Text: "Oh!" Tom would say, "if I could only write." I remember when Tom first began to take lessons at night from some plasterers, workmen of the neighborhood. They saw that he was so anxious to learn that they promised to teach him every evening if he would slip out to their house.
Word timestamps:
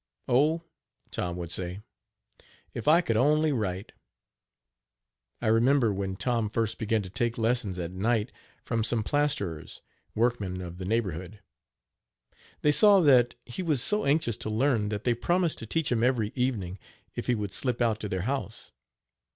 "Oh!" 0.27 0.63
Tom 1.11 1.37
would 1.37 1.51
say, 1.51 1.79
"if 2.73 2.87
I 2.87 3.01
could 3.01 3.17
only 3.17 3.51
write." 3.51 3.91
I 5.39 5.45
remember 5.45 5.93
when 5.93 6.15
Tom 6.15 6.49
first 6.49 6.79
began 6.79 7.03
to 7.03 7.09
take 7.11 7.37
lessons 7.37 7.77
at 7.77 7.91
night 7.91 8.31
from 8.63 8.83
some 8.83 9.03
plasterers, 9.03 9.83
workmen 10.15 10.59
of 10.59 10.79
the 10.79 10.85
neighborhood. 10.85 11.39
They 12.63 12.71
saw 12.71 13.01
that 13.01 13.35
he 13.45 13.61
was 13.61 13.79
so 13.79 14.03
anxious 14.03 14.37
to 14.37 14.49
learn 14.49 14.89
that 14.89 15.03
they 15.03 15.13
promised 15.13 15.59
to 15.59 15.67
teach 15.67 15.91
him 15.91 16.03
every 16.03 16.31
evening 16.33 16.79
if 17.13 17.27
he 17.27 17.35
would 17.35 17.53
slip 17.53 17.79
out 17.79 17.99
to 17.99 18.09
their 18.09 18.23
house. 18.23 18.71